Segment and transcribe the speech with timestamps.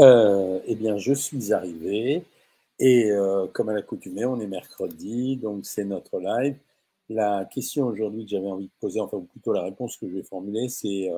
[0.00, 2.24] Euh, eh bien, je suis arrivé
[2.78, 6.56] et euh, comme à l'accoutumée, on est mercredi, donc c'est notre live.
[7.08, 10.14] La question aujourd'hui que j'avais envie de poser, enfin ou plutôt la réponse que je
[10.14, 11.10] vais formuler, c'est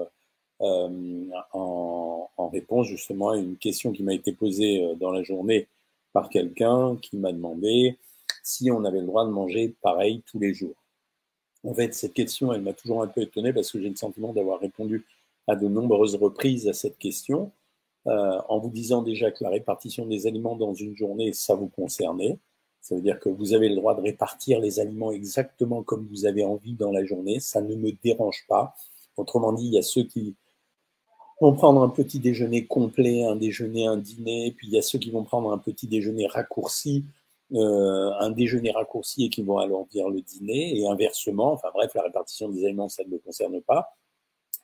[0.60, 5.68] euh, en, en, réponse justement à une question qui m'a été posée dans la journée
[6.12, 7.98] par quelqu'un qui m'a demandé
[8.42, 10.76] si on avait le droit de manger pareil tous les jours.
[11.64, 14.32] En fait, cette question, elle m'a toujours un peu étonné parce que j'ai le sentiment
[14.32, 15.06] d'avoir répondu
[15.46, 17.52] à de nombreuses reprises à cette question.
[18.10, 21.68] Euh, en vous disant déjà que la répartition des aliments dans une journée, ça vous
[21.68, 22.38] concernait.
[22.80, 26.26] Ça veut dire que vous avez le droit de répartir les aliments exactement comme vous
[26.26, 27.38] avez envie dans la journée.
[27.38, 28.74] Ça ne me dérange pas.
[29.16, 30.34] Autrement dit, il y a ceux qui
[31.40, 34.98] vont prendre un petit déjeuner complet, un déjeuner, un dîner, puis il y a ceux
[34.98, 37.04] qui vont prendre un petit déjeuner raccourci,
[37.52, 41.52] euh, un déjeuner raccourci et qui vont alourdir le dîner, et inversement.
[41.52, 43.96] Enfin bref, la répartition des aliments, ça ne me concerne pas.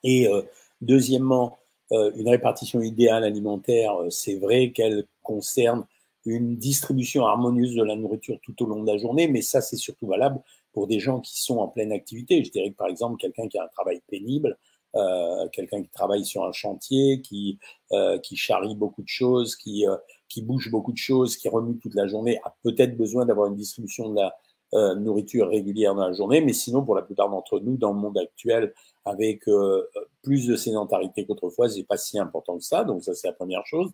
[0.03, 0.43] Et euh,
[0.81, 1.59] deuxièmement,
[1.91, 5.85] une répartition idéale alimentaire, euh, c'est vrai qu'elle concerne
[6.25, 9.77] une distribution harmonieuse de la nourriture tout au long de la journée, mais ça, c'est
[9.77, 10.41] surtout valable
[10.73, 12.43] pour des gens qui sont en pleine activité.
[12.45, 14.59] Je dirais que, par exemple, quelqu'un qui a un travail pénible,
[14.97, 17.59] euh, quelqu'un qui travaille sur un chantier, qui,
[17.93, 19.97] euh, qui charrie beaucoup de choses, qui, euh,
[20.29, 23.57] qui bouge beaucoup de choses, qui remue toute la journée, a peut-être besoin d'avoir une
[23.57, 24.35] distribution de la
[24.97, 28.19] nourriture régulière dans la journée, mais sinon, pour la plupart d'entre nous, dans le monde
[28.19, 28.75] actuel,
[29.07, 29.89] avec euh,
[30.23, 32.85] plus de sédentarité qu'autrefois, c'est pas si important que ça.
[32.85, 33.91] Donc ça, c'est la première chose.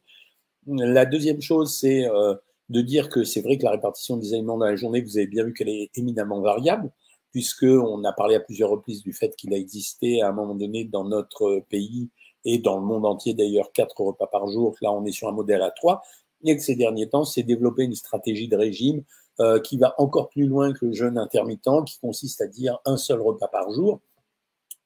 [0.67, 2.35] La deuxième chose, c'est euh,
[2.69, 5.27] de dire que c'est vrai que la répartition des aliments dans la journée, vous avez
[5.27, 6.91] bien vu qu'elle est éminemment variable,
[7.31, 10.55] puisque on a parlé à plusieurs reprises du fait qu'il a existé à un moment
[10.55, 12.11] donné dans notre pays
[12.45, 14.75] et dans le monde entier d'ailleurs quatre repas par jour.
[14.81, 16.03] Là, on est sur un modèle à trois.
[16.45, 19.05] Et que ces derniers temps, c'est développer une stratégie de régime
[19.41, 22.97] euh, qui va encore plus loin que le jeûne intermittent, qui consiste à dire un
[22.97, 24.01] seul repas par jour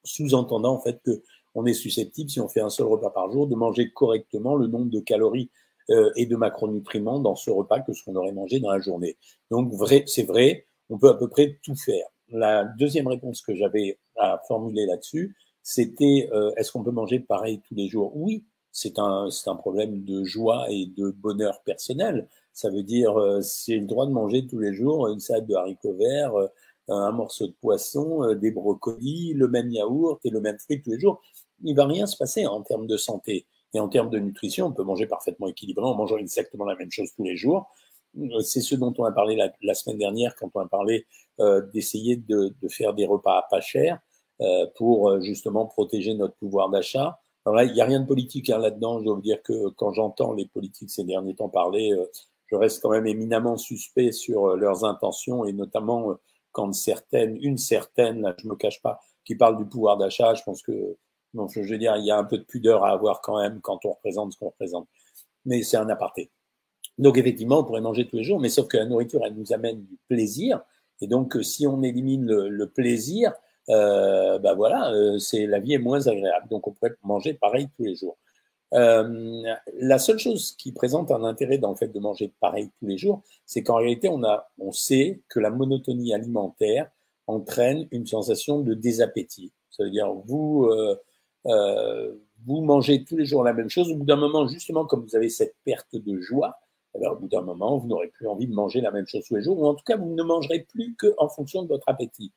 [0.07, 1.21] sous-entendant en fait que
[1.55, 4.67] on est susceptible, si on fait un seul repas par jour, de manger correctement le
[4.67, 5.49] nombre de calories
[5.89, 9.17] euh, et de macronutriments dans ce repas que ce qu'on aurait mangé dans la journée.
[9.49, 12.05] Donc vrai, c'est vrai, on peut à peu près tout faire.
[12.29, 17.61] La deuxième réponse que j'avais à formuler là-dessus, c'était euh, est-ce qu'on peut manger pareil
[17.67, 18.11] tous les jours?
[18.15, 22.27] Oui, c'est un, c'est un problème de joie et de bonheur personnel.
[22.53, 25.55] Ça veut dire, euh, j'ai le droit de manger tous les jours une salade de
[25.55, 26.47] haricots verts, euh,
[26.89, 30.91] un morceau de poisson, euh, des brocolis, le même yaourt et le même fruit tous
[30.91, 31.21] les jours,
[31.63, 33.45] il va rien se passer en termes de santé.
[33.73, 36.91] Et en termes de nutrition, on peut manger parfaitement équilibré en mangeant exactement la même
[36.91, 37.69] chose tous les jours.
[38.17, 41.05] Euh, c'est ce dont on a parlé la, semaine dernière quand on a parlé
[41.39, 43.99] euh, d'essayer de, faire des repas pas chers
[44.41, 47.19] euh, pour justement protéger notre pouvoir d'achat.
[47.45, 48.99] Alors là, il n'y a rien de politique hein, là-dedans.
[48.99, 51.95] Je vous dire que quand j'entends les politiques ces derniers temps parler,
[52.47, 56.17] je reste quand même éminemment suspect sur leurs intentions et notamment
[56.57, 60.41] quand certaines, une certaine, là, je me cache pas, qui parle du pouvoir d'achat, je
[60.41, 60.97] pense que,
[61.35, 63.61] non, je veux dire, il y a un peu de pudeur à avoir quand même
[63.61, 64.87] quand on représente ce qu'on représente.
[65.45, 66.31] Mais c'est un aparté.
[66.97, 69.53] Donc effectivement, on pourrait manger tous les jours, mais sauf que la nourriture, elle nous
[69.53, 70.61] amène du plaisir.
[70.99, 73.33] Et donc, si on élimine le, plaisir,
[73.69, 76.47] euh, ben voilà, euh, c'est la vie est moins agréable.
[76.49, 78.17] Donc, on pourrait manger pareil tous les jours.
[78.73, 79.43] Euh,
[79.79, 82.97] la seule chose qui présente un intérêt dans le fait de manger pareil tous les
[82.97, 86.89] jours, c'est qu'en réalité, on, a, on sait que la monotonie alimentaire
[87.27, 89.51] entraîne une sensation de désappétit.
[89.69, 90.97] Ça veut dire, vous, euh,
[91.45, 95.03] euh, vous mangez tous les jours la même chose, au bout d'un moment, justement, comme
[95.03, 96.57] vous avez cette perte de joie,
[96.95, 99.35] alors au bout d'un moment, vous n'aurez plus envie de manger la même chose tous
[99.35, 102.31] les jours, ou en tout cas, vous ne mangerez plus qu'en fonction de votre appétit.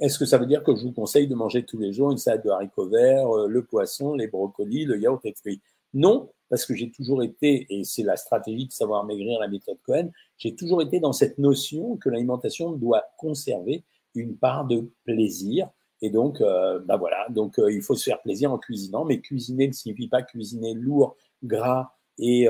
[0.00, 2.18] Est-ce que ça veut dire que je vous conseille de manger tous les jours une
[2.18, 5.62] salade de haricots verts, euh, le poisson, les brocolis, le yaourt et fruits?
[5.92, 9.78] Non, parce que j'ai toujours été, et c'est la stratégie de savoir maigrir, la méthode
[9.84, 13.84] Cohen, j'ai toujours été dans cette notion que l'alimentation doit conserver
[14.16, 15.70] une part de plaisir.
[16.02, 19.20] Et donc, euh, bah voilà, donc euh, il faut se faire plaisir en cuisinant, mais
[19.20, 22.48] cuisiner ne signifie pas cuisiner lourd, gras et,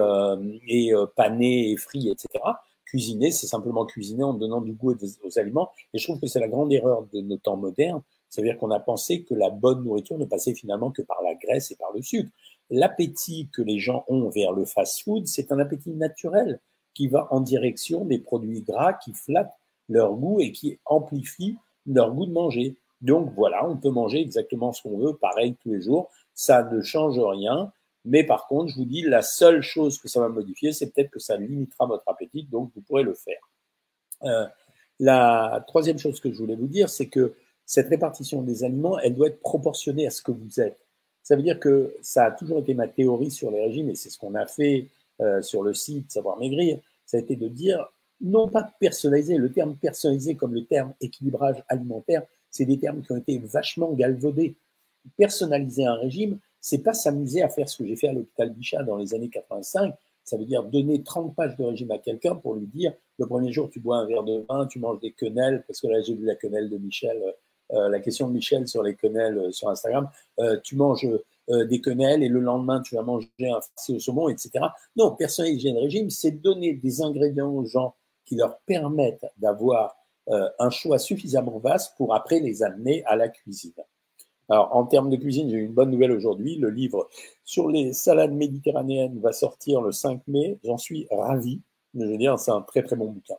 [0.68, 2.40] et pané et frit, etc
[2.84, 5.70] cuisiner, c'est simplement cuisiner en donnant du goût aux, aliments.
[5.92, 8.02] Et je trouve que c'est la grande erreur de nos temps modernes.
[8.28, 11.70] C'est-à-dire qu'on a pensé que la bonne nourriture ne passait finalement que par la graisse
[11.70, 12.30] et par le sucre.
[12.70, 16.60] L'appétit que les gens ont vers le fast-food, c'est un appétit naturel
[16.94, 19.54] qui va en direction des produits gras qui flattent
[19.88, 22.76] leur goût et qui amplifient leur goût de manger.
[23.02, 26.10] Donc voilà, on peut manger exactement ce qu'on veut, pareil tous les jours.
[26.34, 27.72] Ça ne change rien.
[28.04, 31.10] Mais par contre, je vous dis, la seule chose que ça va modifier, c'est peut-être
[31.10, 33.40] que ça limitera votre appétit, donc vous pourrez le faire.
[34.24, 34.46] Euh,
[35.00, 37.34] la troisième chose que je voulais vous dire, c'est que
[37.64, 40.78] cette répartition des aliments, elle doit être proportionnée à ce que vous êtes.
[41.22, 44.10] Ça veut dire que ça a toujours été ma théorie sur les régimes, et c'est
[44.10, 44.88] ce qu'on a fait
[45.20, 47.88] euh, sur le site Savoir Maigrir, ça a été de dire,
[48.20, 53.12] non pas personnaliser, le terme personnalisé comme le terme équilibrage alimentaire, c'est des termes qui
[53.12, 54.54] ont été vachement galvaudés.
[55.16, 58.82] Personnaliser un régime, c'est pas s'amuser à faire ce que j'ai fait à l'hôpital Bichat
[58.84, 59.94] dans les années 85.
[60.24, 63.52] Ça veut dire donner 30 pages de régime à quelqu'un pour lui dire le premier
[63.52, 66.14] jour tu bois un verre de vin, tu manges des quenelles, parce que là j'ai
[66.14, 67.22] vu la quenelle de Michel,
[67.72, 70.08] euh, la question de Michel sur les quenelles euh, sur Instagram,
[70.40, 71.06] euh, tu manges
[71.46, 74.64] des quenelles et le lendemain tu vas manger un farci au saumon, etc.
[74.96, 77.94] Non, personnaliser le régime, c'est donner des ingrédients aux gens
[78.24, 79.94] qui leur permettent d'avoir
[80.26, 83.74] un choix suffisamment vaste pour après les amener à la cuisine.
[84.48, 86.56] Alors, en termes de cuisine, j'ai une bonne nouvelle aujourd'hui.
[86.56, 87.08] Le livre
[87.44, 90.58] sur les salades méditerranéennes va sortir le 5 mai.
[90.64, 91.62] J'en suis ravi.
[91.94, 93.36] Je veux dire, c'est un très très bon bouquin.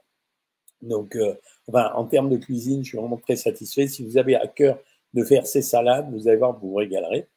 [0.82, 1.36] Donc, euh,
[1.74, 3.88] en termes de cuisine, je suis vraiment très satisfait.
[3.88, 4.80] Si vous avez à cœur
[5.14, 7.28] de faire ces salades, vous allez voir, vous vous régalerez.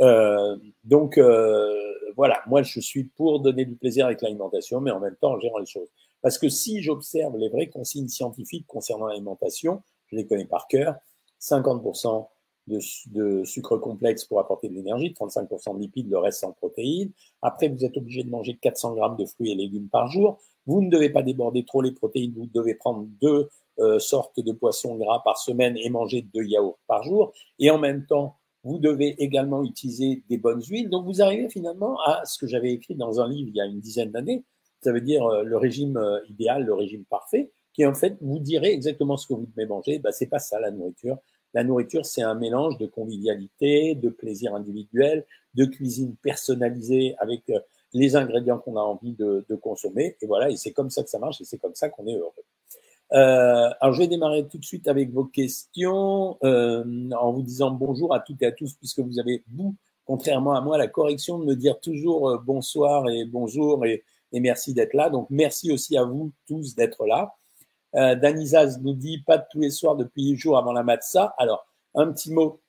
[0.00, 1.74] Euh, donc, euh,
[2.16, 5.40] voilà, moi, je suis pour donner du plaisir avec l'alimentation, mais en même temps, en
[5.40, 5.88] gérant les choses.
[6.20, 10.96] Parce que si j'observe les vraies consignes scientifiques concernant l'alimentation, je les connais par cœur,
[11.40, 12.28] 50%
[12.66, 17.10] de, sucre complexe pour apporter de l'énergie, 35% de lipides, le reste en protéines.
[17.40, 20.38] Après, vous êtes obligé de manger 400 grammes de fruits et légumes par jour.
[20.66, 23.48] Vous ne devez pas déborder trop les protéines, vous devez prendre deux
[23.78, 27.32] euh, sortes de poissons gras par semaine et manger deux yaourts par jour.
[27.58, 30.88] Et en même temps, vous devez également utiliser des bonnes huiles.
[30.88, 33.66] Donc vous arrivez finalement à ce que j'avais écrit dans un livre il y a
[33.66, 34.44] une dizaine d'années.
[34.82, 38.38] Ça veut dire euh, le régime euh, idéal, le régime parfait, qui en fait vous
[38.38, 39.98] direz exactement ce que vous devez manger.
[39.98, 41.18] Ben, c'est pas ça la nourriture.
[41.54, 47.58] La nourriture, c'est un mélange de convivialité, de plaisir individuel, de cuisine personnalisée avec euh,
[47.92, 50.16] les ingrédients qu'on a envie de, consommer.
[50.22, 52.16] Et voilà, et c'est comme ça que ça marche et c'est comme ça qu'on est
[52.16, 52.32] heureux.
[53.12, 57.70] Euh, alors, je vais démarrer tout de suite avec vos questions euh, en vous disant
[57.70, 59.76] bonjour à toutes et à tous, puisque vous avez, vous,
[60.06, 64.02] contrairement à moi, la correction de me dire toujours bonsoir et bonjour et
[64.32, 65.10] merci d'être là.
[65.10, 67.34] Donc, merci aussi à vous tous d'être là.
[67.94, 71.34] Euh, Danizaz nous dit pas tous les soirs depuis les jours avant la matza.
[71.38, 72.60] Alors, un petit mot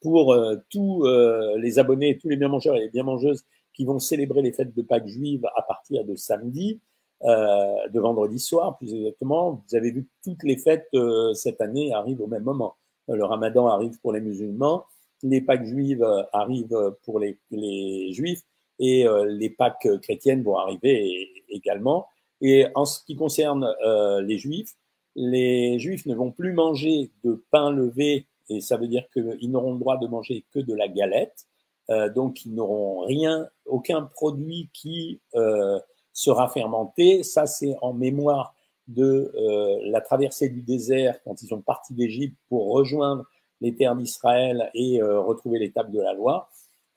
[0.00, 3.84] pour euh, tous euh, les abonnés, tous les bien mangeurs et les bien mangeuses qui
[3.84, 6.80] vont célébrer les fêtes de Pâques juives à partir de samedi,
[7.24, 9.62] euh, de vendredi soir plus exactement.
[9.68, 10.88] Vous avez vu que toutes les fêtes
[11.34, 12.76] cette année arrivent au même moment.
[13.08, 14.84] Le ramadan arrive pour les musulmans,
[15.22, 18.42] les Pâques juives arrivent pour les, les juifs
[18.78, 22.06] et les Pâques chrétiennes vont arriver également.
[22.40, 24.74] Et en ce qui concerne euh, les juifs,
[25.14, 29.72] les juifs ne vont plus manger de pain levé, et ça veut dire qu'ils n'auront
[29.72, 31.46] le droit de manger que de la galette.
[31.90, 35.78] Euh, donc, ils n'auront rien, aucun produit qui euh,
[36.12, 37.22] sera fermenté.
[37.22, 38.54] Ça, c'est en mémoire
[38.88, 43.24] de euh, la traversée du désert quand ils sont partis d'Égypte pour rejoindre
[43.60, 46.48] les terres d'Israël et euh, retrouver l'étape de la loi.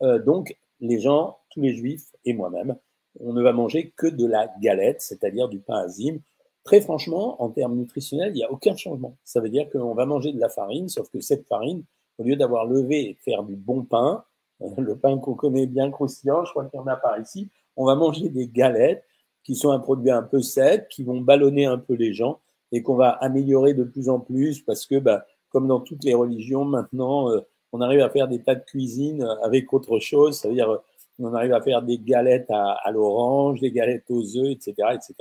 [0.01, 2.77] Euh, donc, les gens, tous les juifs et moi-même,
[3.19, 6.19] on ne va manger que de la galette, c'est-à-dire du pain azim.
[6.63, 9.17] Très franchement, en termes nutritionnels, il n'y a aucun changement.
[9.23, 11.83] Ça veut dire qu'on va manger de la farine, sauf que cette farine,
[12.17, 14.23] au lieu d'avoir levé et de faire du bon pain,
[14.77, 17.85] le pain qu'on connaît bien croustillant, je crois qu'il y en a par ici, on
[17.85, 19.03] va manger des galettes
[19.43, 22.39] qui sont un produit un peu sec, qui vont ballonner un peu les gens
[22.71, 26.13] et qu'on va améliorer de plus en plus parce que, bah, comme dans toutes les
[26.13, 27.39] religions, maintenant, euh,
[27.71, 30.79] on arrive à faire des tas de cuisine avec autre chose, c'est-à-dire
[31.19, 35.13] on arrive à faire des galettes à, l'orange, des galettes aux œufs, etc., etc.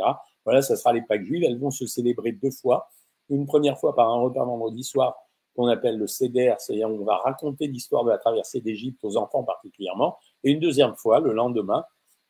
[0.44, 1.44] Voilà, ça sera les Pâques juives.
[1.44, 2.88] Elles vont se célébrer deux fois.
[3.28, 5.16] Une première fois par un repas vendredi soir
[5.54, 9.42] qu'on appelle le Seder, c'est-à-dire on va raconter l'histoire de la traversée d'Égypte aux enfants
[9.42, 11.84] particulièrement, et une deuxième fois le lendemain,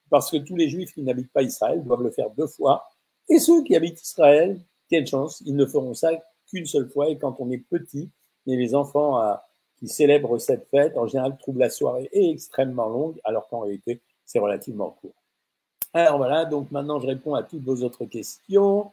[0.08, 2.84] parce que tous les Juifs qui n'habitent pas Israël doivent le faire deux fois,
[3.28, 6.10] et ceux qui habitent Israël, quelle chance, ils ne feront ça
[6.46, 8.10] qu'une seule fois, et quand on est petit,
[8.46, 9.47] et les enfants à
[9.78, 14.38] qui célèbrent cette fête, en général, trouvent la soirée extrêmement longue, alors qu'en réalité, c'est
[14.38, 15.14] relativement court.
[15.94, 18.90] Alors voilà, donc maintenant, je réponds à toutes vos autres questions.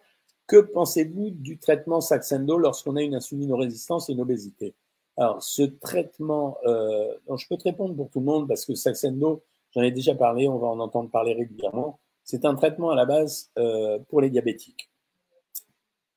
[0.48, 4.74] Que pensez-vous du traitement Saxendo lorsqu'on a une insulinorésistance et une obésité?
[5.18, 9.42] Alors, ce traitement, euh, je peux te répondre pour tout le monde parce que Saxendo,
[9.74, 12.00] j'en ai déjà parlé, on va en entendre parler régulièrement.
[12.24, 14.89] C'est un traitement à la base euh, pour les diabétiques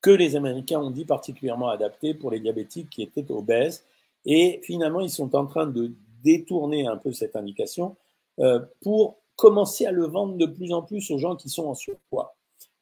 [0.00, 3.84] que les Américains ont dit particulièrement adapté pour les diabétiques qui étaient obèses
[4.30, 7.96] et finalement, ils sont en train de détourner un peu cette indication
[8.40, 11.74] euh, pour commencer à le vendre de plus en plus aux gens qui sont en
[11.74, 12.36] surpoids.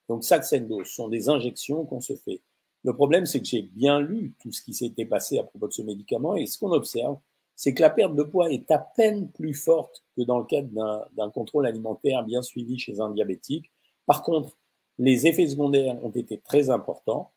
[0.09, 2.43] Donc, Saxendo, ce sont des injections qu'on se fait.
[2.83, 5.73] Le problème, c'est que j'ai bien lu tout ce qui s'était passé à propos de
[5.73, 7.17] ce médicament et ce qu'on observe,
[7.55, 10.69] c'est que la perte de poids est à peine plus forte que dans le cadre
[11.17, 13.71] d'un contrôle alimentaire bien suivi chez un diabétique.
[14.05, 14.59] Par contre,
[14.99, 17.31] les effets secondaires ont été très importants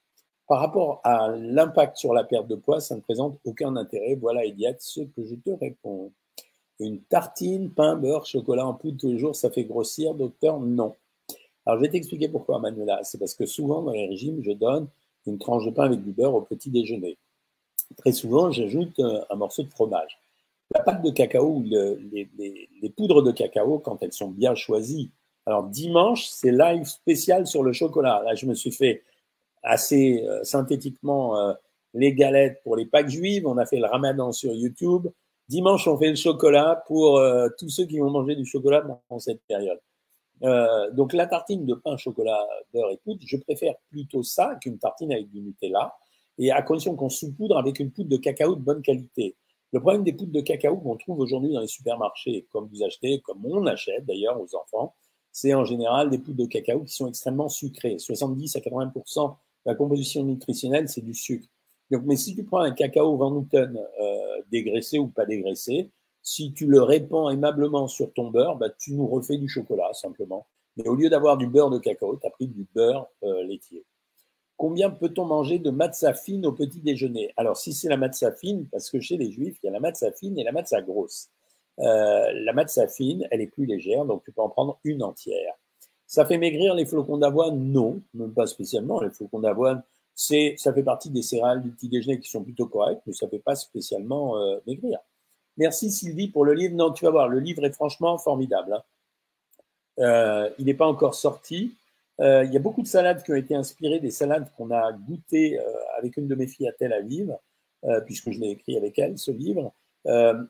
[0.49, 4.15] par rapport à l'impact sur la perte de poids, ça ne présente aucun intérêt.
[4.15, 6.11] Voilà, Eliade, ce que je te réponds.
[6.79, 10.59] Une tartine, pain, beurre, chocolat en poudre tous les jours, ça fait grossir, docteur?
[10.59, 10.95] Non.
[11.67, 12.99] Alors, je vais t'expliquer pourquoi, Manuela.
[13.03, 14.87] C'est parce que souvent, dans les régimes, je donne
[15.27, 17.15] une tranche de pain avec du beurre au petit déjeuner.
[17.97, 20.17] Très souvent, j'ajoute euh, un morceau de fromage.
[20.73, 22.27] La pâte de cacao, les,
[22.81, 25.11] les, poudres de cacao, quand elles sont bien choisies.
[25.45, 28.23] Alors dimanche, c'est live spécial sur le chocolat.
[28.25, 29.03] Là, je me suis fait
[29.63, 31.53] assez euh, synthétiquement euh,
[31.93, 33.45] les galettes pour les Pâques juives.
[33.47, 35.07] On a fait le ramadan sur YouTube.
[35.47, 39.19] Dimanche, on fait le chocolat pour euh, tous ceux qui vont manger du chocolat dans
[39.19, 39.79] cette période.
[40.93, 42.39] donc la tartine de pain, chocolat,
[42.73, 45.93] beurre et poudre, je préfère plutôt ça qu'une tartine avec du Nutella,
[46.37, 49.35] et à condition qu'on sous-poudre avec une poudre de cacao de bonne qualité.
[49.73, 53.19] Le problème des poudres de cacao qu'on trouve aujourd'hui dans les supermarchés, comme vous achetez,
[53.19, 54.95] comme on achète d'ailleurs aux enfants,
[55.31, 57.99] c'est en général des poudres de cacao qui sont extrêmement sucrées.
[57.99, 58.91] 70 à 80 de
[59.69, 61.47] la composition nutritionnelle, c'est du sucre.
[61.91, 65.91] Donc, mais si tu prends un cacao Van Houten euh, dégraissé ou pas dégraissé,
[66.23, 70.47] si tu le répands aimablement sur ton beurre, bah, tu nous refais du chocolat simplement.
[70.75, 73.85] Mais au lieu d'avoir du beurre de cacao, tu as pris du beurre euh, laitier.
[74.57, 77.31] Combien peut-on manger de matzah fine au petit déjeuner?
[77.37, 79.79] Alors, si c'est la matzah fine, parce que chez les juifs, il y a la
[79.79, 81.29] matzah fine et la matzah grosse.
[81.79, 85.53] Euh, la matzah fine, elle est plus légère, donc tu peux en prendre une entière.
[86.09, 87.71] Ça fait maigrir les flocons d'avoine?
[87.71, 88.99] Non, même pas spécialement.
[88.99, 89.83] Les flocons d'avoine,
[90.15, 93.27] c'est, ça fait partie des céréales du petit déjeuner qui sont plutôt correctes, mais ça
[93.27, 94.97] ne fait pas spécialement euh, maigrir.
[95.57, 96.75] Merci Sylvie pour le livre.
[96.75, 98.73] Non, tu vas voir, le livre est franchement formidable.
[98.73, 98.83] Hein.
[99.99, 101.75] Euh, il n'est pas encore sorti.
[102.21, 104.91] Euh, il y a beaucoup de salades qui ont été inspirées des salades qu'on a
[104.91, 105.59] goûtées
[105.95, 107.37] avec une de mes filles à Tel Aviv,
[108.07, 109.71] puisque je l'ai écrit avec elle, ce livre.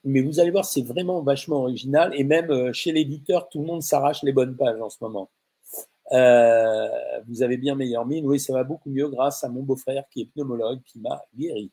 [0.06, 2.13] mais vous allez voir, c'est vraiment vachement original.
[2.16, 5.30] Et même chez l'éditeur, tout le monde s'arrache les bonnes pages en ce moment.
[6.12, 8.25] Vous avez bien meilleure mine.
[8.25, 11.72] Oui, ça va beaucoup mieux grâce à mon beau-frère qui est pneumologue, qui m'a guéri.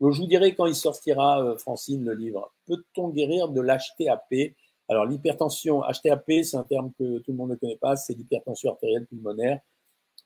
[0.00, 2.52] Donc, je vous dirai quand il sortira, Francine, le livre.
[2.66, 4.54] Peut-on guérir de l'HTAP
[4.90, 8.72] alors l'hypertension HTAP, c'est un terme que tout le monde ne connaît pas, c'est l'hypertension
[8.72, 9.60] artérielle pulmonaire.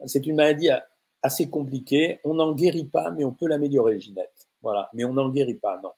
[0.07, 0.71] C'est une maladie
[1.23, 2.19] assez compliquée.
[2.25, 4.49] On n'en guérit pas, mais on peut l'améliorer, Ginette.
[4.63, 5.93] Voilà, mais on n'en guérit pas, non.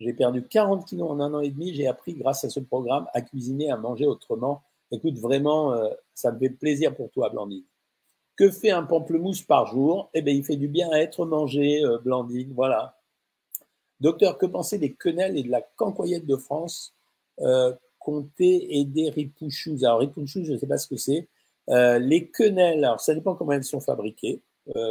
[0.00, 1.72] J'ai perdu 40 kilos en un an et demi.
[1.72, 4.62] J'ai appris, grâce à ce programme, à cuisiner, à manger autrement.
[4.94, 7.64] Écoute, vraiment, euh, ça me fait plaisir pour toi, Blandine.
[8.36, 10.08] Que fait un pamplemousse par jour?
[10.14, 12.52] Eh bien, il fait du bien à être mangé, euh, Blandine.
[12.54, 12.96] Voilà.
[14.00, 16.94] Docteur, que pensez des quenelles et de la cancoyette de France
[17.40, 19.78] euh, comté et des ripouchous.
[19.82, 21.28] Alors, ripouchous, je ne sais pas ce que c'est.
[21.70, 24.42] Euh, les quenelles, alors ça dépend comment elles sont fabriquées.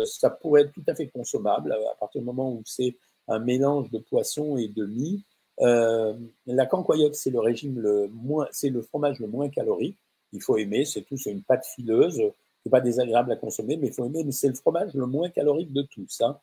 [0.05, 2.95] Ça pourrait être tout à fait consommable à partir du moment où c'est
[3.27, 5.25] un mélange de poisson et de mie.
[5.62, 6.13] Euh,
[6.45, 9.98] la cancoyote, c'est le régime le moins, c'est le fromage le moins calorique.
[10.31, 12.22] Il faut aimer, c'est tout, c'est une pâte fileuse.
[12.63, 14.24] C'est pas désagréable à consommer, mais il faut aimer.
[14.24, 16.22] Mais c'est le fromage le moins calorique de tous.
[16.22, 16.39] Hein.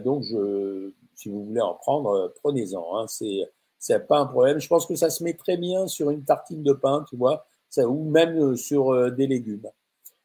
[0.00, 2.96] donc, je, si vous voulez en prendre, prenez-en.
[2.96, 3.06] Hein.
[3.08, 4.58] C'est c'est pas un problème.
[4.60, 7.46] Je pense que ça se met très bien sur une tartine de pain, tu vois,
[7.78, 9.68] ou même euh, sur euh, des légumes.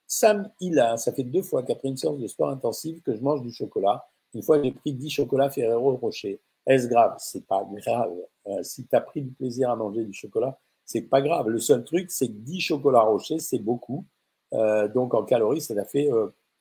[0.08, 3.42] Sam Hila, ça fait deux fois qu'après une séance de sport intensive que je mange
[3.42, 4.06] du chocolat.
[4.34, 6.40] Une fois, j'ai pris 10 chocolats Ferrero Rocher.
[6.66, 7.16] Est-ce grave?
[7.20, 8.14] C'est pas grave.
[8.48, 11.50] Euh, si tu as pris du plaisir à manger du chocolat, c'est pas grave.
[11.50, 14.06] Le seul truc, c'est que 10 chocolats Rocher, c'est beaucoup.
[14.52, 16.10] donc en calories, ça a fait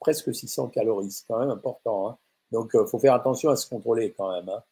[0.01, 1.11] presque 600 calories.
[1.11, 2.09] C'est quand même important.
[2.09, 2.19] Hein.
[2.51, 4.49] Donc il faut faire attention à se contrôler quand même.
[4.49, 4.63] Hein.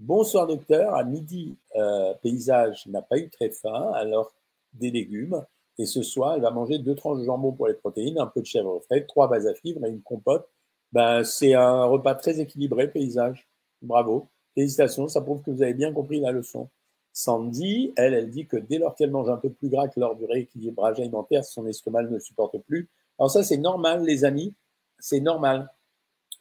[0.00, 4.32] Bonsoir docteur, à midi, euh, paysage n'a pas eu très faim, alors
[4.72, 5.44] des légumes.
[5.76, 8.40] Et ce soir, elle va manger deux tranches de jambon pour les protéines, un peu
[8.40, 10.48] de chèvre frais, trois bases à fibres et une compote.
[10.92, 13.48] Ben, c'est un repas très équilibré, paysage.
[13.82, 14.28] Bravo.
[14.58, 16.68] Félicitations, ça prouve que vous avez bien compris la leçon.
[17.12, 20.16] Sandy, elle, elle dit que dès lors qu'elle mange un peu plus gras que lors
[20.16, 22.88] du rééquilibrage alimentaire, son estomac ne supporte plus.
[23.20, 24.56] Alors ça, c'est normal, les amis,
[24.98, 25.70] c'est normal.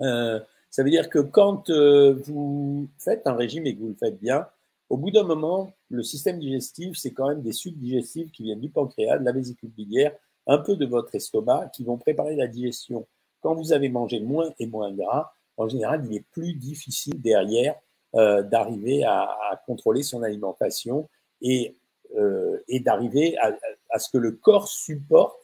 [0.01, 0.39] Euh,
[0.71, 4.19] ça veut dire que quand euh, vous faites un régime et que vous le faites
[4.19, 4.47] bien,
[4.89, 8.62] au bout d'un moment, le système digestif, c'est quand même des sucs digestifs qui viennent
[8.62, 12.47] du pancréas, de la vésicule biliaire, un peu de votre estomac, qui vont préparer la
[12.47, 13.05] digestion.
[13.41, 17.75] Quand vous avez mangé moins et moins gras, en général, il est plus difficile derrière
[18.15, 21.09] euh, d'arriver à, contrôler son alimentation
[21.41, 21.75] et,
[22.17, 25.37] euh, et d'arriver à, ce que le corps supporte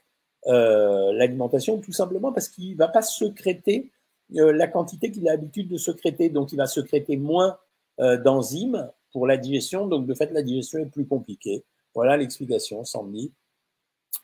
[0.45, 3.93] l'alimentation, tout simplement parce qu'il ne va pas secréter
[4.35, 6.29] euh, la quantité qu'il a l'habitude de secréter.
[6.29, 7.57] Donc, il va secréter moins
[7.99, 9.87] euh, d'enzymes pour la digestion.
[9.87, 11.63] Donc, de fait, la digestion est plus compliquée.
[11.93, 13.31] Voilà l'explication, Sandy.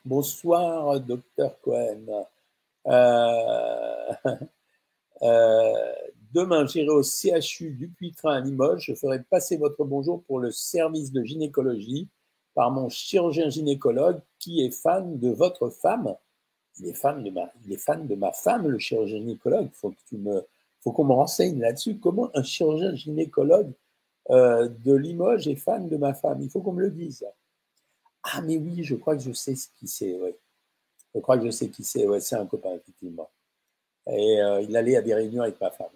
[0.04, 2.26] Bonsoir, docteur Cohen.
[2.86, 4.12] Euh,
[6.32, 8.86] demain, j'irai au CHU du Puy-Train à Limoges.
[8.86, 12.08] Je ferai passer votre bonjour pour le service de gynécologie
[12.54, 16.14] par mon chirurgien gynécologue qui est fan de votre femme
[16.80, 19.68] il est fan de ma, il est fan de ma femme, le chirurgien gynécologue.
[20.12, 20.46] Me,
[20.80, 21.98] faut qu'on me renseigne là-dessus.
[21.98, 23.72] Comment un chirurgien gynécologue
[24.30, 26.40] euh, de Limoges est fan de ma femme?
[26.42, 27.24] Il faut qu'on me le dise.
[28.22, 30.14] Ah mais oui, je crois que je sais qui c'est.
[30.18, 30.36] Ouais.
[31.14, 32.06] Je crois que je sais qui c'est.
[32.06, 33.30] Ouais, c'est un copain effectivement.
[34.06, 35.88] Et euh, il allait à des réunions avec ma femme.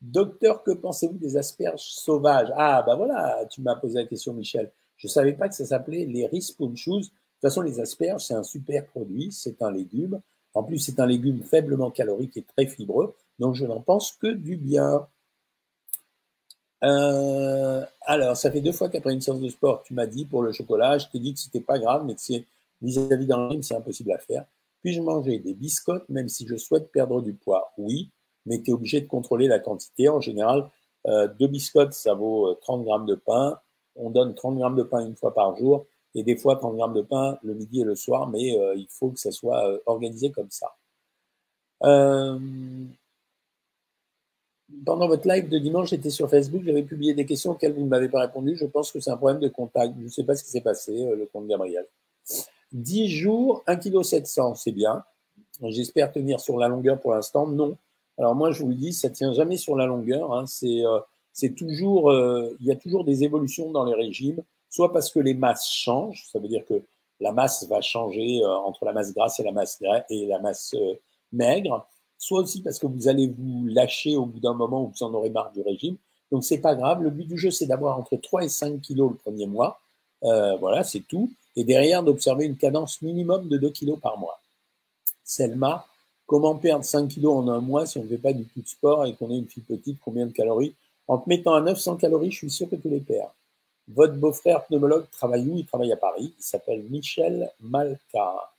[0.00, 2.52] Docteur, que pensez-vous des asperges sauvages?
[2.56, 4.70] Ah, ben voilà, tu m'as posé la question, Michel.
[4.96, 8.34] Je ne savais pas que ça s'appelait les riz De toute façon, les asperges, c'est
[8.34, 10.20] un super produit, c'est un légume.
[10.54, 14.28] En plus, c'est un légume faiblement calorique et très fibreux, donc je n'en pense que
[14.28, 15.06] du bien.
[16.84, 20.42] Euh, alors, ça fait deux fois qu'après une séance de sport, tu m'as dit pour
[20.42, 22.44] le chocolat, je t'ai dit que c'était pas grave, mais que c'est
[22.82, 24.44] vis-à-vis d'un rime, c'est impossible à faire.
[24.82, 27.72] Puis-je manger des biscottes même si je souhaite perdre du poids?
[27.78, 28.10] Oui,
[28.48, 30.08] mais tu es obligé de contrôler la quantité.
[30.08, 30.68] En général,
[31.06, 33.58] euh, deux biscottes, ça vaut 30 euh, grammes de pain.
[33.96, 36.94] On donne 30 grammes de pain une fois par jour et des fois 30 grammes
[36.94, 40.50] de pain le midi et le soir, mais il faut que ça soit organisé comme
[40.50, 40.74] ça.
[41.84, 42.38] Euh,
[44.84, 47.88] pendant votre live de dimanche, j'étais sur Facebook, j'avais publié des questions auxquelles vous ne
[47.88, 48.56] m'avez pas répondu.
[48.56, 49.94] Je pense que c'est un problème de contact.
[49.98, 51.86] Je ne sais pas ce qui s'est passé, euh, le compte Gabriel.
[52.72, 55.04] 10 jours, 1,7 kg, c'est bien.
[55.62, 57.46] J'espère tenir sur la longueur pour l'instant.
[57.46, 57.76] Non.
[58.18, 60.32] Alors moi, je vous le dis, ça ne tient jamais sur la longueur.
[60.32, 60.44] Hein.
[60.64, 61.00] Euh,
[61.32, 65.20] c'est toujours, euh, il y a toujours des évolutions dans les régimes, soit parce que
[65.20, 66.82] les masses changent, ça veut dire que
[67.20, 70.74] la masse va changer entre la masse grasse et la masse, et la masse
[71.32, 71.86] maigre
[72.18, 75.14] soit aussi parce que vous allez vous lâcher au bout d'un moment où vous en
[75.14, 75.96] aurez marre du régime.
[76.30, 77.02] Donc c'est pas grave.
[77.02, 79.80] Le but du jeu, c'est d'avoir entre 3 et 5 kilos le premier mois.
[80.24, 81.32] Euh, voilà, c'est tout.
[81.56, 84.40] Et derrière, d'observer une cadence minimum de 2 kilos par mois.
[85.24, 85.86] Selma,
[86.28, 88.68] comment perdre 5 kilos en un mois si on ne fait pas du tout de
[88.68, 90.74] sport et qu'on est une fille petite Combien de calories?
[91.08, 93.34] En te mettant à 900 calories, je suis sûr que tu les perds.
[93.88, 95.56] Votre beau-frère pneumologue travaille où?
[95.56, 96.34] Il travaille à Paris.
[96.38, 98.52] Il s'appelle Michel Malka.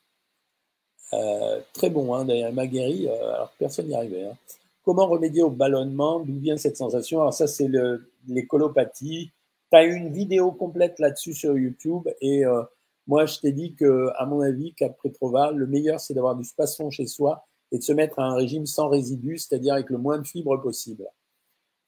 [1.13, 4.25] Euh, très bon, hein, d'ailleurs, m'a guéri, euh, alors personne n'y arrivait.
[4.25, 4.35] Hein.
[4.83, 6.19] Comment remédier au ballonnement?
[6.19, 7.21] D'où vient cette sensation?
[7.21, 7.69] Alors ça, c'est
[8.27, 9.31] l'écolopathie.
[9.71, 12.63] Tu as une vidéo complète là-dessus sur YouTube et euh,
[13.05, 16.43] moi, je t'ai dit que, à mon avis, qu'après Trova, le meilleur, c'est d'avoir du
[16.43, 19.97] spasson chez soi et de se mettre à un régime sans résidus, c'est-à-dire avec le
[19.97, 21.07] moins de fibres possible.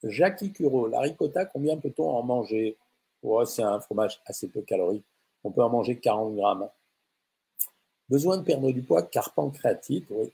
[0.04, 2.78] Jackie Curo, la ricotta, combien peut-on en manger?
[3.46, 5.06] C'est un fromage assez peu calorique.
[5.44, 6.70] On peut en manger 40 grammes.
[8.10, 10.32] Besoin de perdre du poids car pancréatite, oui.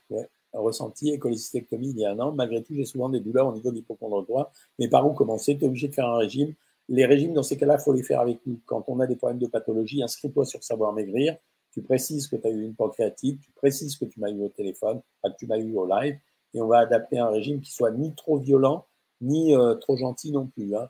[0.54, 2.32] Ressenti et cholécystectomie il y a un an.
[2.32, 4.46] Malgré tout, j'ai souvent des douleurs au niveau de l'hypochondroïde.
[4.78, 5.56] Mais par où commencer?
[5.58, 6.54] Tu es obligé de faire un régime.
[6.88, 8.58] Les régimes, dans ces cas-là, il faut les faire avec nous.
[8.64, 11.36] Quand on a des problèmes de pathologie, inscris-toi sur Savoir Maigrir.
[11.72, 14.48] Tu précises que tu as eu une pancréatite, tu précises que tu m'as eu au
[14.48, 16.18] téléphone, que tu m'as eu au live,
[16.54, 18.86] et on va adapter un régime qui soit ni trop violent,
[19.20, 20.74] ni euh, trop gentil non plus.
[20.74, 20.88] Hein.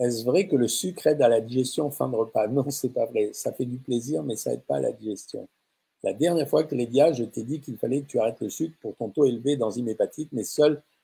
[0.00, 2.48] Est-ce vrai que le sucre aide à la digestion en fin de repas?
[2.48, 3.30] Non, c'est pas vrai.
[3.34, 5.48] Ça fait du plaisir, mais ça aide pas à la digestion.
[6.02, 8.74] La dernière fois que Lédia, je t'ai dit qu'il fallait que tu arrêtes le sucre
[8.80, 10.44] pour ton taux élevé d'enzymes hépatiques, mais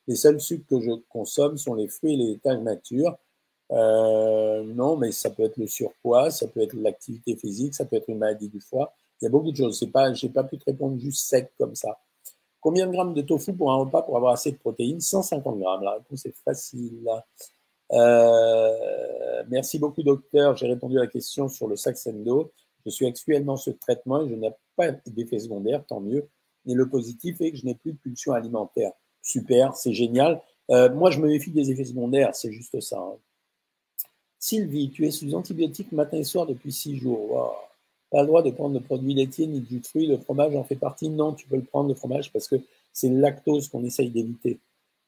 [0.07, 3.19] les seuls sucres que je consomme sont les fruits et les laitages nature.
[3.73, 7.97] Euh, non, mais ça peut être le surpoids, ça peut être l'activité physique, ça peut
[7.97, 8.95] être une maladie du foie.
[9.21, 9.79] Il y a beaucoup de choses.
[9.79, 11.99] C'est pas, j'ai pas pu te répondre juste sec comme ça.
[12.61, 15.01] Combien de grammes de tofu pour un repas pour avoir assez de protéines?
[15.01, 15.83] 150 grammes.
[15.83, 17.09] La réponse est facile.
[17.93, 20.57] Euh, merci beaucoup, docteur.
[20.57, 22.53] J'ai répondu à la question sur le Saxendo.
[22.85, 26.29] Je suis actuellement ce traitement et je n'ai pas d'effet secondaire, tant mieux.
[26.67, 28.93] Et le positif est que je n'ai plus de pulsion alimentaire.
[29.23, 30.41] Super, c'est génial.
[30.71, 32.99] Euh, moi, je me méfie des effets secondaires, c'est juste ça.
[32.99, 33.17] Hein.
[34.47, 37.53] Sylvie, tu es sous antibiotiques matin et soir depuis six jours.
[38.13, 40.07] Pas le droit de prendre de produits laitiers ni de fruits.
[40.07, 41.09] Le fromage en fait partie.
[41.09, 42.55] Non, tu peux le prendre, le fromage, parce que
[42.93, 44.61] c'est lactose qu'on essaye d'éviter.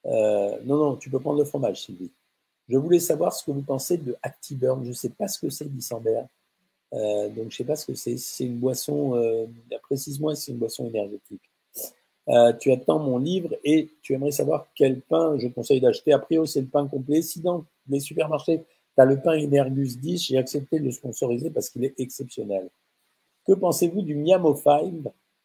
[0.07, 2.11] Euh, non, non, tu peux prendre le fromage, Sylvie.
[2.69, 4.83] Je voulais savoir ce que vous pensez de ActiBurn.
[4.83, 6.27] Je ne sais pas ce que c'est, Dissambert.
[6.95, 8.17] Euh, donc, je ne sais pas ce que c'est.
[8.17, 9.47] C'est une boisson, euh,
[9.83, 11.49] précise-moi c'est une boisson énergétique.
[12.29, 16.13] Euh, tu attends mon livre et tu aimerais savoir quel pain je conseille d'acheter.
[16.13, 17.23] A priori, c'est le pain complet.
[17.23, 18.65] Si dans les supermarchés,
[18.99, 22.69] tu as le pain Energus 10, j'ai accepté de le sponsoriser parce qu'il est exceptionnel.
[23.47, 24.93] Que pensez-vous du Miamo 5,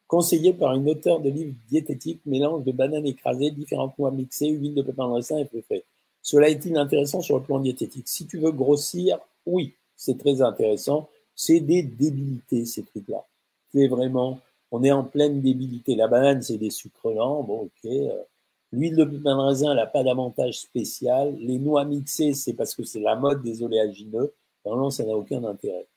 [0.08, 4.74] conseillé par une auteure de livres diététiques, mélange de bananes écrasées, différentes noix mixées, huile
[4.74, 5.84] de pépins de raisin et frais
[6.22, 8.08] Cela est-il intéressant sur le plan diététique?
[8.08, 13.26] Si tu veux grossir, oui, c'est très intéressant c'est des débilités, ces trucs-là.
[13.74, 14.39] C'est vraiment,
[14.72, 15.96] on est en pleine débilité.
[15.96, 17.92] La banane, c'est des sucres lents, bon, ok.
[18.74, 21.36] Euh, l'huile de raisin, elle n'a pas d'avantage spécial.
[21.38, 24.34] Les noix mixées, c'est parce que c'est la mode des oléagineux.
[24.66, 25.88] Normalement, ça n'a aucun intérêt.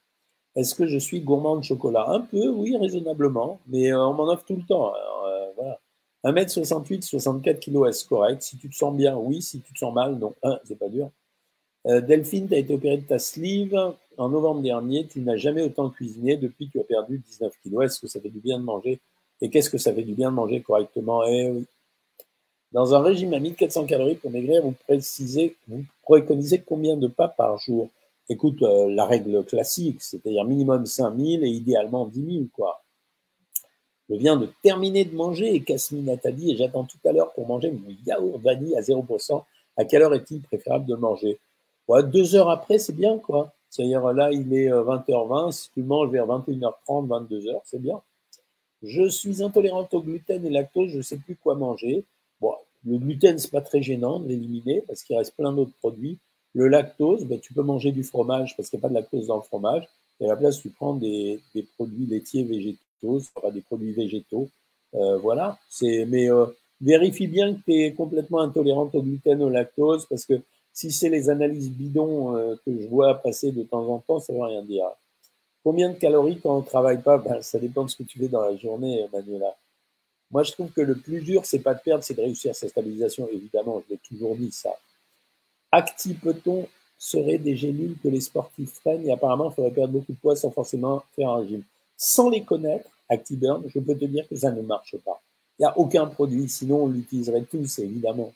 [0.55, 2.09] Est-ce que je suis gourmand de chocolat?
[2.09, 4.95] Un peu, oui, raisonnablement, mais euh, on m'en offre tout le temps.
[4.95, 5.81] Euh, voilà.
[6.25, 8.43] 1m68, 64 kg, est-ce correct?
[8.43, 9.43] Si tu te sens bien, oui.
[9.43, 10.35] Si tu te sens mal, non.
[10.43, 11.11] Un, c'est pas dur.
[11.85, 13.77] Delphine, tu as été opérée de ta sleeve
[14.17, 17.85] en novembre dernier, tu n'as jamais autant cuisiné depuis que tu as perdu 19 kilos.
[17.85, 19.01] Est-ce que ça fait du bien de manger?
[19.41, 21.23] Et qu'est-ce que ça fait du bien de manger correctement?
[21.25, 21.67] Eh oui.
[22.77, 27.27] Dans un régime à 1400 calories pour maigrir, vous précisez, vous préconisez combien de pas
[27.27, 27.89] par jour?
[28.29, 32.85] Écoute, euh, la règle classique, c'est-à-dire minimum 5000 et idéalement 10 000, quoi.
[34.11, 37.47] Je viens de terminer de manger et Casmine Nathalie et j'attends tout à l'heure pour
[37.47, 39.43] manger mon yaourt vanille à 0%.
[39.79, 41.39] À quelle heure est-il préférable de manger?
[41.89, 43.55] Deux heures après, c'est bien, quoi.
[43.71, 48.03] C'est-à-dire là, il est 20h20, si tu manges vers 21h30, 22h, c'est bien.
[48.83, 52.05] Je suis intolérante au gluten et lactose, je ne sais plus quoi manger.
[52.39, 52.53] Bon,
[52.87, 56.19] le gluten, c'est pas très gênant de l'éliminer parce qu'il reste plein d'autres produits.
[56.55, 59.27] Le lactose, ben, tu peux manger du fromage parce qu'il n'y a pas de lactose
[59.27, 59.89] dans le fromage.
[60.21, 61.41] Et à la place, tu prends des,
[61.77, 63.21] produits laitiers végétaux,
[63.53, 64.49] des produits végétaux.
[64.95, 65.59] Euh, voilà.
[65.83, 66.47] Mais euh,
[66.81, 70.41] vérifie bien que tu es complètement intolérante au gluten, au lactose, parce que
[70.73, 74.33] si c'est les analyses bidons euh, que je vois passer de temps en temps, ça
[74.33, 74.87] ne veut rien dire.
[75.65, 77.19] Combien de calories quand on ne travaille pas?
[77.19, 79.55] Ben, Ça dépend de ce que tu fais dans la journée, Manuela.
[80.31, 82.69] Moi, je trouve que le plus dur, c'est pas de perdre, c'est de réussir sa
[82.69, 83.29] stabilisation.
[83.33, 84.71] Évidemment, je l'ai toujours dit ça.
[85.71, 86.67] Acti-peut-on
[86.99, 89.07] serait des gélules que les sportifs prennent?
[89.07, 91.63] Et apparemment, il faudrait perdre beaucoup de poids sans forcément faire un régime.
[91.97, 95.21] Sans les connaître, ActiBurn, je peux te dire que ça ne marche pas.
[95.59, 98.33] Il n'y a aucun produit, sinon on l'utiliserait tous, évidemment.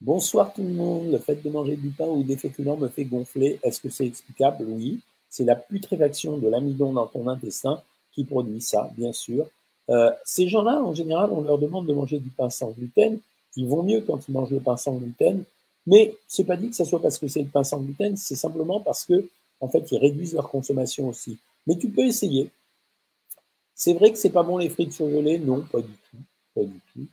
[0.00, 1.10] Bonsoir tout le monde.
[1.10, 3.58] Le fait de manger du pain ou des féculents me fait gonfler.
[3.62, 4.64] Est-ce que c'est explicable?
[4.68, 5.00] Oui.
[5.30, 9.48] C'est la putréfaction de l'amidon dans ton intestin qui produit ça, bien sûr.
[9.90, 13.18] Euh, ces gens-là, en général, on leur demande de manger du pain sans gluten.
[13.56, 15.44] Ils vont mieux quand ils mangent le pain sans gluten.
[15.86, 18.34] Mais c'est pas dit que ce soit parce que c'est le pain sans gluten, c'est
[18.34, 19.28] simplement parce que,
[19.60, 21.38] en fait, ils réduisent leur consommation aussi.
[21.66, 22.50] Mais tu peux essayer.
[23.74, 26.16] C'est vrai que c'est pas bon les frites surgelées, non, pas du tout,
[26.54, 27.06] pas du tout.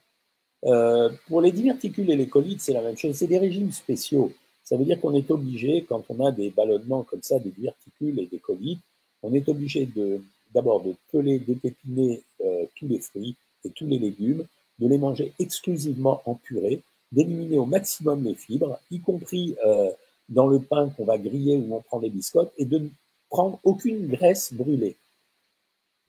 [0.66, 3.16] Euh, pour les diverticules et les colites, c'est la même chose.
[3.16, 4.32] C'est des régimes spéciaux.
[4.64, 8.18] Ça veut dire qu'on est obligé, quand on a des ballonnements comme ça, des diverticules
[8.20, 8.80] et des colites,
[9.22, 10.22] on est obligé de
[10.54, 13.36] d'abord de peler, dépépiner euh, tous les fruits
[13.66, 14.46] et tous les légumes,
[14.80, 19.90] de les manger exclusivement en purée, d'éliminer au maximum les fibres, y compris euh,
[20.30, 22.90] dans le pain qu'on va griller ou on prend des biscottes, et de ne
[23.30, 24.98] prendre aucune graisse brûlée.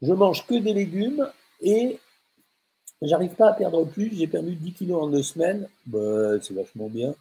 [0.03, 1.27] Je mange que des légumes
[1.61, 1.99] et
[3.01, 4.15] j'arrive pas à perdre plus.
[4.15, 7.15] J'ai perdu 10 kilos en deux semaines, bah, c'est vachement bien.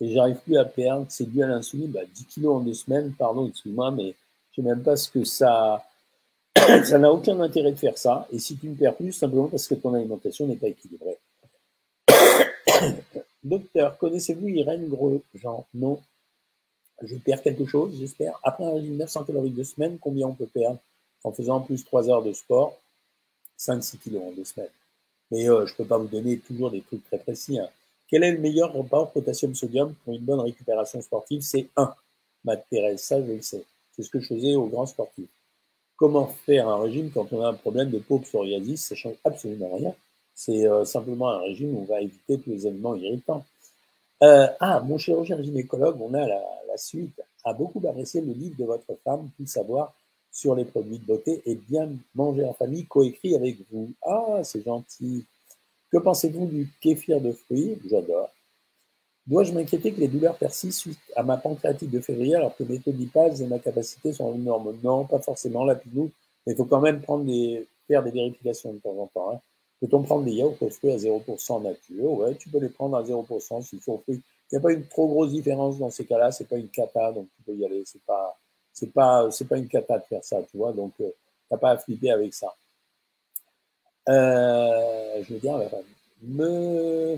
[0.00, 3.12] Et j'arrive plus à perdre, c'est dû à l'insuline, bah, 10 kilos en deux semaines,
[3.12, 4.14] pardon, excuse-moi, mais
[4.50, 5.84] je sais même pas ce que ça.
[6.84, 8.26] ça n'a aucun intérêt de faire ça.
[8.32, 11.18] Et si tu ne perds plus, simplement parce que ton alimentation n'est pas équilibrée.
[13.44, 16.00] Docteur, connaissez-vous Irène Grosjean Non.
[17.02, 18.38] Je perds quelque chose, j'espère.
[18.42, 20.78] Après un régime 900 calories de semaine, combien on peut perdre
[21.24, 22.78] en faisant en plus 3 heures de sport?
[23.58, 24.70] 5-6 kilos en deux semaines.
[25.30, 27.58] Mais euh, je ne peux pas vous donner toujours des trucs très précis.
[27.58, 27.68] Hein.
[28.08, 31.42] Quel est le meilleur repas potassium-sodium pour une bonne récupération sportive?
[31.42, 31.94] C'est 1.
[32.44, 33.62] Matt Thérèse, ça je le sais.
[33.92, 35.28] C'est ce que je faisais aux grands sportifs.
[36.00, 39.16] Comment faire un régime quand on a un problème de peau psoriasis Ça ne change
[39.22, 39.94] absolument rien.
[40.34, 43.44] C'est euh, simplement un régime où on va éviter tous les aliments irritants.
[44.22, 46.40] Euh, ah, mon chirurgien gynécologue, on a la,
[46.78, 49.92] suite, a beaucoup apprécié le livre de votre femme, Tout savoir
[50.32, 53.92] sur les produits de beauté et bien manger en famille, coécrit avec vous.
[54.00, 55.26] Ah, c'est gentil.
[55.92, 57.78] Que pensez-vous du kéfir de fruits?
[57.90, 58.30] J'adore.
[59.26, 62.78] Dois-je m'inquiéter que les douleurs persistent suite à ma pancréatite de février alors que mes
[62.78, 66.10] taux et ma capacité sont énormes Non, pas forcément, la pilou,
[66.46, 67.02] mais il faut quand même
[67.86, 69.30] faire des vérifications de temps en temps.
[69.32, 69.40] Hein.
[69.80, 72.12] Peut-on prendre des yaourts aux fruits à 0% nature?
[72.12, 74.22] Ouais, tu peux les prendre à 0% s'ils sont fruits.
[74.50, 77.12] Il n'y a pas une trop grosse différence dans ces cas-là, c'est pas une cata,
[77.12, 77.82] donc tu peux y aller.
[77.86, 78.36] C'est pas,
[78.72, 80.72] c'est pas, c'est pas une cata de faire ça, tu vois.
[80.72, 81.14] Donc, euh, tu
[81.50, 82.54] n'as pas à flipper avec ça.
[84.08, 85.58] Euh, je veux dire,
[86.22, 87.16] me,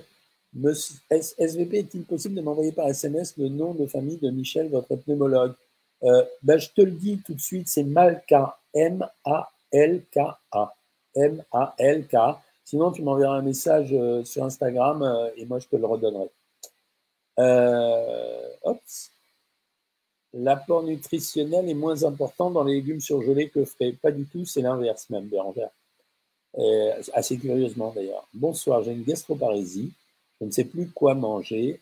[0.54, 5.54] SVP, est-il possible de m'envoyer par SMS le nom de famille de Michel, votre pneumologue?
[6.04, 10.74] Euh, ben, Je te le dis tout de suite, c'est Malka, M-A-L-K-A.
[11.14, 12.16] M-A-L-K.
[12.64, 16.30] Sinon, tu m'enverras un message euh, sur Instagram euh, et moi, je te le redonnerai.
[20.34, 23.92] L'apport nutritionnel est moins important dans les légumes surgelés que frais.
[23.92, 25.70] Pas du tout, c'est l'inverse même, Bérangère.
[27.12, 28.26] assez curieusement d'ailleurs.
[28.32, 29.92] Bonsoir, j'ai une gastroparésie.
[30.42, 31.80] Je ne sais plus quoi manger.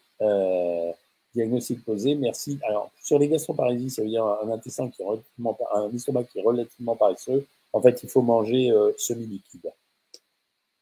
[1.34, 2.58] diagnostic posé, merci.
[2.68, 5.56] Alors, sur les gastroparésies, ça veut dire un intestin qui est relativement,
[5.94, 7.46] estomac qui est relativement paresseux.
[7.72, 9.72] En fait, il faut manger semi-liquide.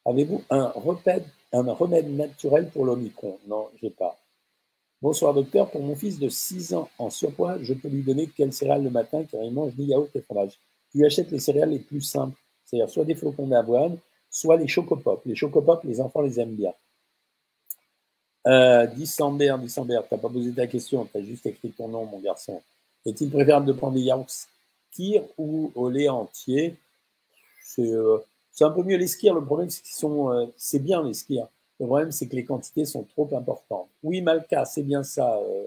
[0.05, 3.39] Avez-vous un remède, naturel pour l'Omicron?
[3.47, 4.19] Non, j'ai pas.
[5.01, 8.53] Bonsoir docteur, pour mon fils de 6 ans en surpoids, je peux lui donner quelle
[8.53, 10.59] céréale le matin car il mange ni yaourt ni fromage.
[10.91, 14.67] Tu lui achètes les céréales les plus simples, c'est-à-dire soit des flocons d'avoine, soit les
[14.67, 15.21] chocopop.
[15.25, 16.73] Les chocopop, les enfants les aiment bien.
[18.49, 22.19] Euh, Dissambert, tu n'as pas posé ta question, tu as juste écrit ton nom, mon
[22.19, 22.63] garçon.
[23.05, 26.77] Est-il préférable de prendre des yaourts skir ou au lait entier?
[27.63, 28.19] C'est euh,
[28.61, 29.33] un peu mieux les skiers.
[29.33, 31.45] Le problème, c'est qu'ils sont, euh, c'est bien les skiers.
[31.79, 33.89] Le problème, c'est que les quantités sont trop importantes.
[34.03, 35.65] Oui, Malka, c'est bien ça, euh,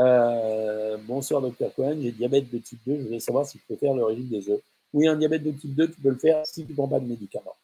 [0.00, 1.98] euh, bonsoir, docteur Cohen.
[2.00, 2.96] J'ai diabète de type 2.
[2.96, 4.60] Je voulais savoir si je peux faire le régime des œufs.
[4.92, 7.00] Oui, un diabète de type 2, tu peux le faire si tu ne prends pas
[7.00, 7.56] de médicaments.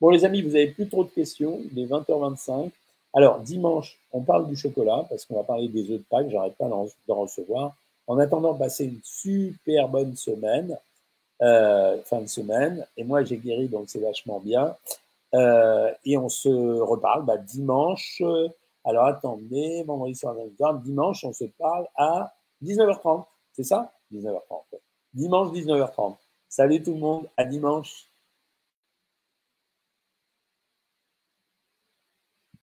[0.00, 1.60] Bon, les amis, vous n'avez plus trop de questions.
[1.70, 2.70] Il est 20h25.
[3.14, 6.30] Alors, dimanche, on parle du chocolat parce qu'on va parler des œufs de Pâques.
[6.30, 7.76] J'arrête pas d'en recevoir.
[8.06, 10.76] En attendant, passez une super bonne semaine,
[11.42, 12.86] euh, fin de semaine.
[12.96, 14.76] Et moi, j'ai guéri, donc c'est vachement bien.
[15.34, 16.48] Euh, et on se
[16.80, 18.22] reparle bah, dimanche.
[18.84, 20.34] Alors, attendez, vendredi soir,
[20.82, 23.24] dimanche, on se parle à 19h30.
[23.52, 23.92] C'est ça?
[24.12, 24.62] 19h30.
[25.14, 26.16] Dimanche, 19h30.
[26.48, 28.06] Salut tout le monde, à dimanche.